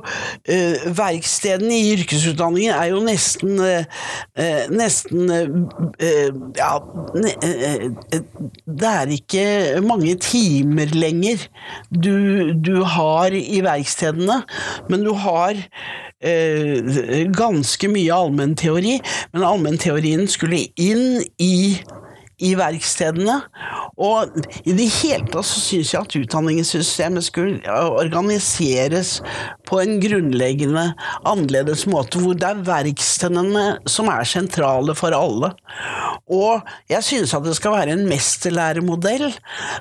[0.48, 6.72] eh, Verkstedene i yrkesutdanningen er jo nesten eh, Nesten eh, Ja
[7.16, 7.34] ne,
[8.66, 9.46] Det er ikke
[9.84, 11.46] mange timer lenger
[11.92, 14.42] du, du har i verkstedene,
[14.90, 15.58] men du har
[17.36, 18.94] ganske mye allmennteori.
[19.32, 21.56] Men allmennteorien skulle inn i
[22.42, 23.38] i verkstedene.
[24.02, 29.18] Og i det hele tatt så syns jeg at utdanningssystemet skulle organiseres
[29.68, 30.88] på en grunnleggende
[31.28, 35.52] annerledes måte, hvor det er verkstedene som er sentrale for alle.
[36.32, 39.28] Og jeg synes at det skal være en mesterlæremodell,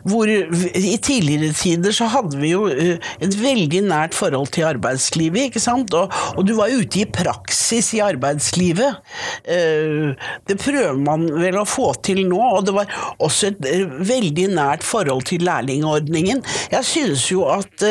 [0.08, 5.50] hvor i tidligere tider så hadde vi jo eh, et veldig nært forhold til arbeidslivet,
[5.50, 9.00] ikke sant, og, og du var ute i praksis i arbeidslivet.
[9.45, 10.12] Eh,
[10.47, 14.48] det prøver man vel å få til nå, og det var også et eh, veldig
[14.56, 16.44] nært forhold til lærlingordningen.
[16.72, 17.84] Jeg synes jo at,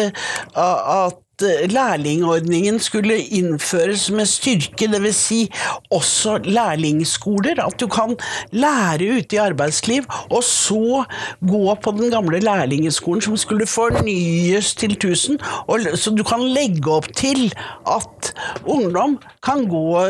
[0.57, 1.18] at
[1.70, 5.16] lærlingordningen skulle innføres med styrke, dvs.
[5.16, 5.40] Si
[5.90, 7.61] også lærlingskoler.
[7.64, 8.16] At du kan
[8.53, 11.05] lære ute i arbeidsliv, og så
[11.49, 15.38] gå på den gamle lærlingeskolen som skulle fornyes til 1000.
[15.96, 17.53] så du kan legge opp til
[17.87, 18.33] at
[18.64, 20.01] ungdom kan gå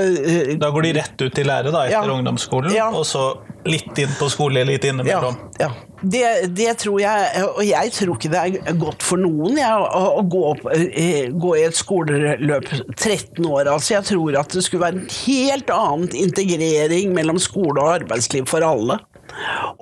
[0.61, 2.89] Da går de rett ut i lære da, etter ja, ungdomsskolen, ja.
[2.91, 3.35] og så
[3.69, 5.39] litt inn på skole, litt innimellom?
[5.59, 5.69] Ja.
[5.69, 5.87] ja.
[6.01, 6.25] Det,
[6.57, 10.23] det, tror jeg, og jeg tror ikke det er godt for noen jeg, å, å
[10.33, 13.69] gå, opp, eh, gå, i et skoleløp 13 år.
[13.69, 18.49] Altså, jeg tror at det skulle være en helt annen integrering mellom skole og arbeidsliv
[18.49, 18.97] for alle.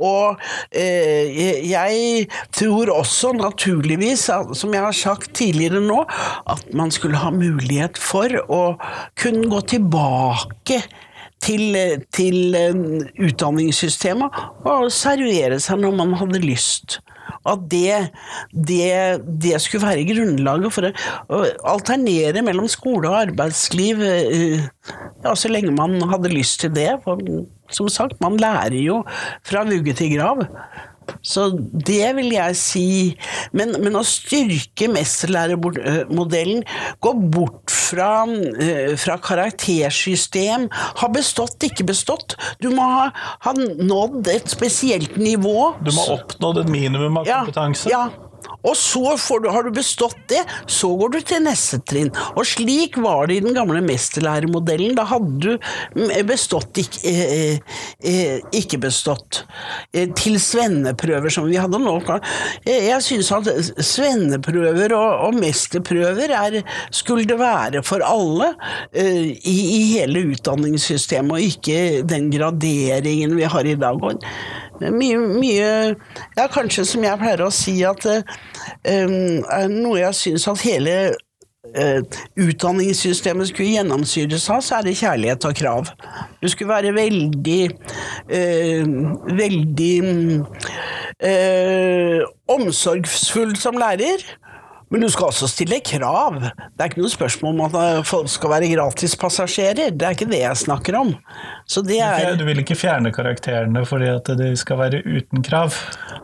[0.03, 0.43] Og
[0.77, 1.39] eh,
[1.71, 6.03] jeg tror også, naturligvis, som jeg har sagt tidligere nå,
[6.51, 8.63] at man skulle ha mulighet for å
[9.19, 10.83] kunne gå tilbake
[11.45, 11.77] til,
[12.15, 12.57] til
[13.29, 16.99] utdanningssystemet og servere seg når man hadde lyst.
[17.49, 18.11] At det,
[18.53, 24.67] det, det, skulle være grunnlaget for å alternere mellom skole og arbeidsliv eh,
[25.25, 26.91] ja, så lenge man hadde lyst til det.
[27.05, 27.21] For,
[27.73, 29.03] som sagt, man lærer jo
[29.47, 30.45] fra vugge til grav.
[31.23, 32.89] Så det vil jeg si.
[33.57, 36.65] Men, men å styrke mesterlærermodellen,
[37.05, 38.27] gå bort fra,
[38.61, 42.37] eh, fra karaktersystem, ha bestått, ikke bestått.
[42.63, 43.11] Du må ha,
[43.47, 45.75] ha nådd et spesielt nivå.
[45.85, 47.93] Du må ha oppnådd et minimum av kompetanse.
[47.93, 48.28] Ja, ja.
[48.67, 52.11] Og så du, har du bestått det, så går du til neste trinn.
[52.35, 54.97] Og slik var det i den gamle mesterlærermodellen.
[54.99, 59.45] Da hadde du bestått, ikke, eh, eh, ikke bestått.
[59.93, 61.95] Eh, til svenneprøver som vi hadde nå.
[62.65, 63.51] Eh, jeg synes at
[63.85, 68.53] svenneprøver og, og mesterprøver er, skulle det være for alle
[68.93, 74.03] eh, i, i, hele utdanningssystemet, og ikke den graderingen vi har i dag.
[74.81, 75.71] Mye, mye
[76.37, 79.41] Ja, kanskje som jeg pleier å si, at um,
[79.73, 82.01] noe jeg syns at hele uh,
[82.39, 85.93] utdanningssystemet skulle gjennomsyres av, så er det kjærlighet og krav.
[86.43, 87.63] Du skulle være veldig
[88.31, 88.85] uh,
[89.39, 89.95] Veldig
[91.19, 92.21] uh,
[92.55, 94.23] omsorgsfull som lærer.
[94.89, 96.39] Men du skal også stille krav.
[96.41, 99.93] Det er ikke noe spørsmål om at folk skal være gratispassasjerer.
[99.93, 101.13] Det er ikke det jeg snakker om.
[101.77, 102.37] Er...
[102.41, 105.77] Du vil ikke fjerne karakterene fordi at de skal være uten krav?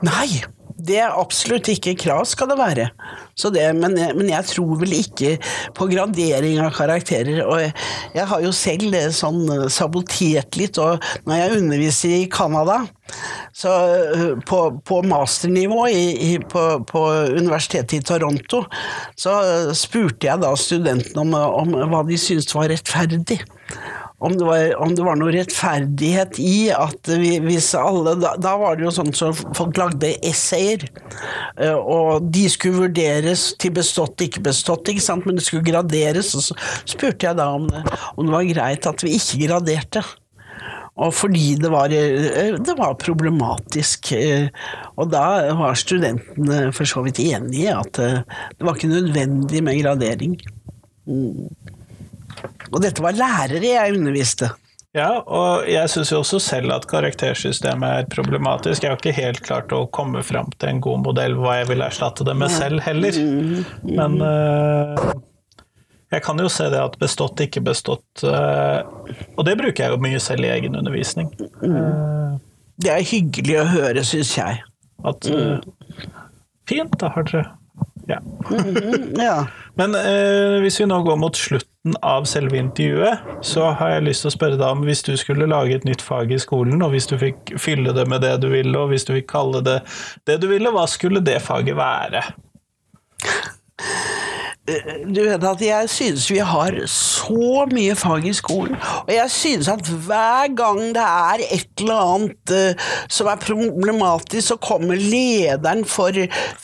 [0.06, 0.44] Nei,
[0.74, 2.88] det er absolutt ikke krav skal det være.
[3.34, 5.36] Det, men, men, jeg tror vel ikke
[5.74, 7.42] på gradering av karakterer.
[7.46, 7.72] Og jeg,
[8.14, 10.78] jeg har jo selv eh, sånn eh, sabotert litt.
[10.82, 12.80] Og når jeg underviser i Canada,
[13.54, 13.74] så
[14.14, 17.04] eh, på, på masternivå i, i, på, på,
[17.34, 18.64] universitetet i Toronto,
[19.18, 19.38] så
[19.78, 23.42] spurte jeg da studentene om, om hva de syntes var rettferdig
[24.24, 28.54] om det, var, om det var noe rettferdighet i at vi, hvis alle da, da,
[28.60, 30.86] var det jo sånn som folk lagde essayer,
[31.60, 35.28] eh, og de skulle vurderes til bestått, ikke bestått, ikke sant?
[35.28, 36.32] men det skulle graderes.
[36.38, 36.56] Og så
[36.88, 40.04] spurte jeg da om det, om det var greit at vi ikke graderte.
[41.04, 44.14] Og fordi det var, eh, det var, problematisk.
[44.16, 44.48] Eh,
[44.96, 49.82] og da var studentene for så vidt enige i at det var ikke nødvendig med
[49.82, 50.38] gradering.
[51.04, 51.50] Mm.
[52.72, 54.50] Og dette var lærere jeg underviste.
[54.94, 58.84] Ja, og jeg syns jo også selv at karaktersystemet er problematisk.
[58.84, 61.82] Jeg har ikke helt klart å komme fram til en god modell hva jeg vil
[61.82, 63.18] erstatte det med selv heller.
[63.82, 65.08] Men uh,
[66.14, 68.86] jeg kan jo se det at bestått, ikke bestått uh,
[69.34, 71.32] Og det bruker jeg jo mye selv i egen undervisning.
[71.58, 72.38] Uh,
[72.78, 74.62] det er hyggelig å høre, syns jeg.
[75.04, 75.26] At
[76.70, 77.48] Fint, da har dere
[78.06, 78.20] ja.
[78.50, 79.46] Mm -hmm, ja.
[79.74, 81.36] Men eh, hvis vi nå går mot
[81.84, 85.16] slutten av selve intervjuet, så har jeg lyst til å spørre deg om hvis du
[85.16, 88.40] skulle lage et nytt fag i skolen, og hvis du fikk fylle det med det
[88.40, 89.82] du ville, og hvis du fikk kalle det
[90.26, 92.22] det du ville, hva skulle det faget være?
[94.64, 99.68] Du vet at jeg synes vi har så mye fag i skolen, og jeg synes
[99.68, 102.72] at hver gang det er et eller annet uh,
[103.12, 106.08] som er problematisk, så kommer lederen for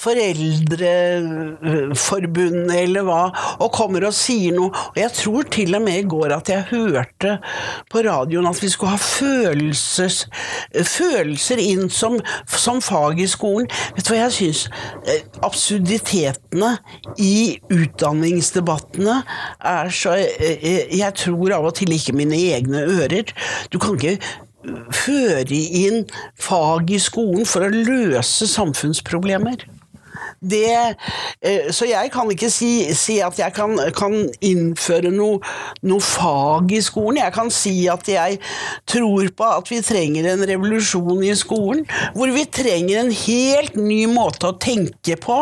[0.00, 3.30] Foreldreforbundet eller hva,
[3.60, 4.72] og kommer og sier noe.
[4.94, 7.30] Og jeg tror til og med i går at jeg hørte
[7.92, 10.28] på radioen at vi skulle ha følelses,
[10.72, 13.68] følelser inn som, som fag i skolen.
[13.96, 14.60] Vet du hva jeg synes?
[15.04, 16.78] Eh, absurditetene
[17.20, 19.20] i utdanningen utdanningsdebattene
[19.60, 23.34] er så eh, Jeg tror av og til ikke mine egne ører.
[23.72, 24.18] Du kan ikke
[24.92, 26.02] føre inn
[26.40, 29.64] fag i skolen for å løse samfunnsproblemer.
[30.40, 30.96] Det,
[31.44, 35.40] eh, så jeg kan ikke si, si at jeg kan, kan innføre noe,
[35.84, 37.20] noe, fag i skolen.
[37.20, 38.38] Jeg kan si at jeg
[38.88, 41.84] tror på at vi trenger en revolusjon i skolen.
[42.16, 45.40] Hvor vi trenger en helt ny måte å tenke på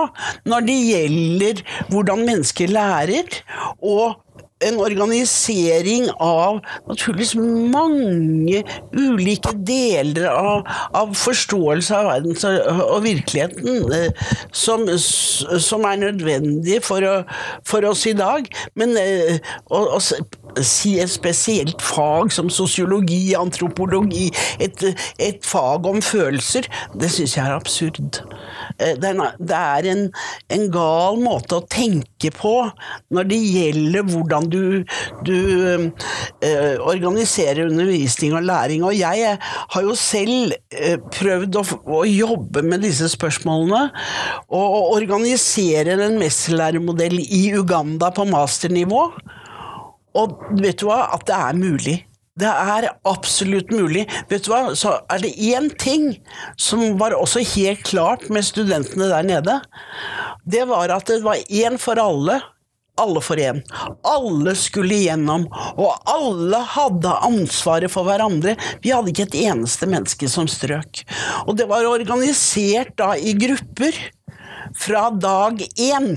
[0.51, 3.42] når det gjelder hvordan mennesker lærer.
[3.78, 4.18] og
[4.64, 8.62] en organisering av naturligvis mange
[8.96, 10.66] ulike deler av,
[10.98, 12.34] av forståelse av verden
[12.88, 17.20] og virkeligheten eh, som, som, er nødvendig for, å,
[17.66, 18.48] for, oss i dag.
[18.78, 19.38] Men eh,
[19.70, 24.28] å, å si et spesielt fag som sosiologi, antropologi,
[24.62, 24.82] et,
[25.22, 26.66] et fag om følelser,
[26.98, 28.22] det syns jeg er absurd.
[28.78, 30.05] Eh, det er en,
[30.55, 32.55] en, gal måte å tenke på
[33.14, 34.62] når det gjelder hvordan du,
[35.26, 35.36] du
[36.45, 38.84] eh, organiserer undervisning og læring.
[38.86, 41.64] Og jeg har jo selv eh, prøvd å,
[41.99, 43.89] å, jobbe med disse spørsmålene,
[44.49, 49.09] og, og organisere en mesterlærermodell i Uganda på masternivå.
[50.18, 51.05] Og vet du hva?
[51.14, 51.99] At det er mulig.
[52.39, 54.05] Det er absolutt mulig.
[54.30, 54.74] Vet du hva?
[54.78, 56.12] Så er det én ting
[56.61, 59.59] som var også helt klart med studentene der nede.
[60.47, 62.41] Det var at det var én for alle
[62.99, 63.61] alle for én.
[64.07, 65.47] Alle skulle igjennom,
[65.78, 68.57] og alle hadde ansvaret for hverandre.
[68.82, 71.05] Vi hadde ikke et eneste menneske som strøk.
[71.47, 73.97] Og det var organisert da i grupper
[74.78, 76.16] fra dag én.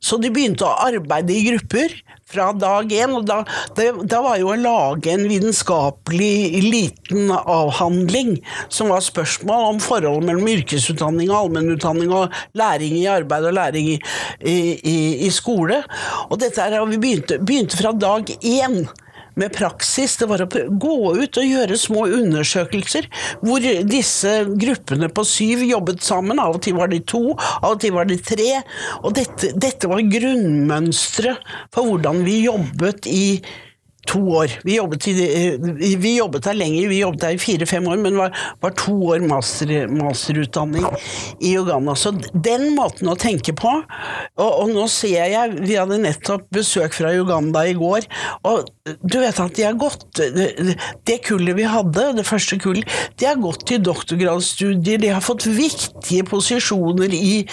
[0.00, 1.92] Så de begynte å arbeide i grupper
[2.32, 3.14] fra dag én.
[3.16, 3.40] Og da,
[3.78, 8.36] det, da var jo å lage en vitenskapelig liten avhandling
[8.72, 13.92] som var spørsmål om forholdet mellom yrkesutdanning og allmennutdanning og læring i arbeid og læring
[13.94, 14.00] i,
[14.40, 15.82] i, i skole.
[16.30, 18.82] Og dette er, vi begynte, begynte fra dag én
[19.38, 20.16] med praksis.
[20.20, 23.08] Det var å gå ut og gjøre små undersøkelser
[23.44, 26.42] hvor disse gruppene på syv jobbet sammen.
[26.42, 27.22] Av og til var de to,
[27.60, 28.50] av og til var de tre.
[29.04, 33.26] Og dette, dette var grunnmønsteret for hvordan vi jobbet i
[34.08, 34.50] to år.
[34.64, 38.34] Vi jobbet, i, vi jobbet der lenger, vi jobbet der i fire-fem år, men var,
[38.62, 40.86] var, to år master, masterutdanning
[41.40, 41.94] i Uganda.
[41.98, 46.94] Så den måten å tenke på Og, og nå ser jeg Vi hadde nettopp besøk
[46.96, 48.06] fra Uganda i går,
[48.48, 48.68] og
[49.06, 52.88] du vet at de har gått Det kullet vi hadde, det første kullet,
[53.20, 57.44] de har gått til doktorgradsstudier, de har fått viktige posisjoner i,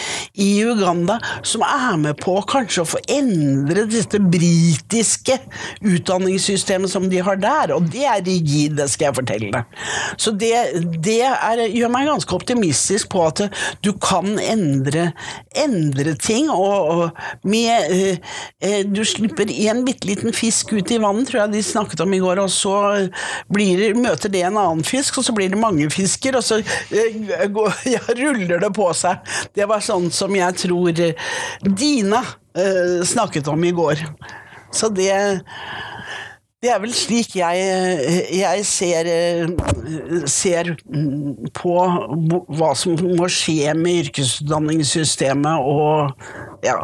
[0.42, 5.38] i Uganda som er med på kanskje å få endre dette britiske
[5.86, 9.64] utdanningssystemet utdanningssystemet som de har der, og det er rigid, det skal jeg fortelle deg.
[10.18, 10.54] Så det,
[11.04, 13.42] det er, gjør meg ganske optimistisk på at
[13.84, 15.12] du kan endre,
[15.56, 18.20] endre ting, og, og med
[18.62, 22.14] eh, Du slipper en bitte liten fisk ut i vannet, tror jeg de snakket om
[22.14, 22.76] i går, og så
[23.54, 27.22] blir, møter det en annen fisk, og så blir det mange fisker, og så eh,
[27.96, 29.24] ja, ruller det på seg.
[29.56, 31.04] Det var sånn som jeg tror
[31.78, 32.24] Dina
[32.58, 34.04] eh, snakket om i går.
[34.72, 35.14] Så det
[36.66, 37.66] det er vel slik jeg,
[38.34, 39.08] jeg ser,
[40.26, 40.72] ser,
[41.54, 41.76] på
[42.58, 46.18] hva som må skje med yrkesutdanningssystemet og
[46.66, 46.80] ja,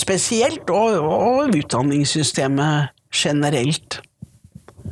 [0.00, 4.00] spesielt, og, og utdanningssystemet generelt.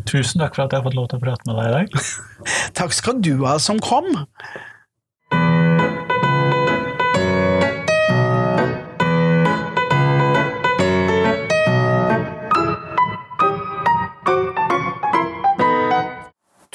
[0.06, 1.86] Tusen takk for at jeg har fått lov til å prate med deg i dag.
[2.78, 4.12] takk skal du ha som kom.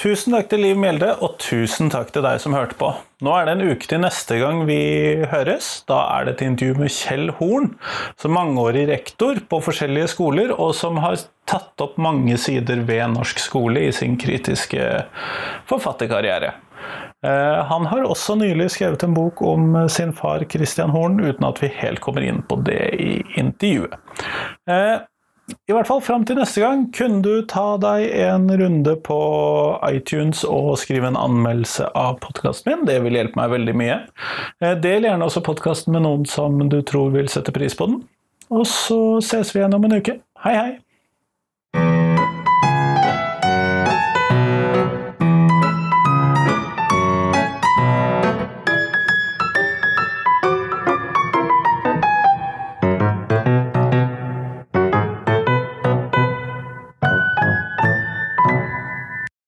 [0.02, 2.88] Tusen takk til Liv Mjelde, og tusen takk til deg som hørte på.
[3.22, 4.80] Nå er det en uke til neste gang vi
[5.30, 5.84] høres.
[5.86, 7.68] Da er det et intervju med Kjell Horn,
[8.18, 13.44] som mangeårig rektor på forskjellige skoler, og som har tatt opp mange sider ved norsk
[13.44, 14.90] skole i sin kritiske
[15.70, 16.56] forfatterkarriere.
[17.22, 21.62] Eh, han har også nylig skrevet en bok om sin far Christian Horn, uten at
[21.62, 24.02] vi helt kommer inn på det i intervjuet.
[25.50, 29.18] I hvert fall fram til neste gang kunne du ta deg en runde på
[29.88, 32.86] iTunes og skrive en anmeldelse av podkasten min.
[32.88, 33.98] Det vil hjelpe meg veldig mye.
[34.62, 38.00] Eh, del gjerne også podkasten med noen som du tror vil sette pris på den.
[38.52, 40.20] Og så ses vi igjen om en uke.
[40.46, 40.72] Hei, hei!